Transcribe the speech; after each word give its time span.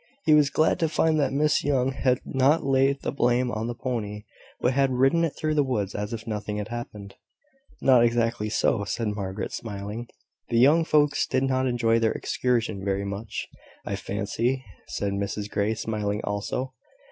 He 0.25 0.33
was 0.33 0.49
glad 0.49 0.79
to 0.79 0.89
find 0.89 1.19
that 1.19 1.31
Miss 1.31 1.63
Young 1.63 1.91
had 1.91 2.21
not 2.25 2.63
laid 2.65 3.03
the 3.03 3.11
blame 3.11 3.51
on 3.51 3.67
the 3.67 3.75
pony, 3.75 4.23
but 4.59 4.73
had 4.73 4.89
ridden 4.91 5.23
it 5.23 5.35
through 5.37 5.53
the 5.53 5.63
woods 5.63 5.93
as 5.93 6.11
if 6.11 6.25
nothing 6.25 6.57
had 6.57 6.69
happened. 6.69 7.13
"Not 7.81 8.03
exactly 8.03 8.49
so," 8.49 8.83
said 8.83 9.09
Margaret, 9.09 9.51
smiling. 9.53 10.07
"The 10.49 10.57
young 10.57 10.85
folks 10.85 11.27
did 11.27 11.43
not 11.43 11.67
enjoy 11.67 11.99
their 11.99 12.13
excursion 12.13 12.83
very 12.83 13.05
much, 13.05 13.47
I 13.85 13.95
fancy," 13.95 14.65
said 14.87 15.13
Mrs 15.13 15.51
Grey, 15.51 15.75
smiling 15.75 16.21
also. 16.23 16.73